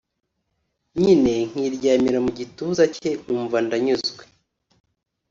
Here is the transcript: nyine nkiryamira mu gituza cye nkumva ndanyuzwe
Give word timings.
nyine 1.01 1.33
nkiryamira 1.49 2.19
mu 2.25 2.31
gituza 2.39 2.83
cye 2.95 3.11
nkumva 3.21 3.57
ndanyuzwe 3.65 4.23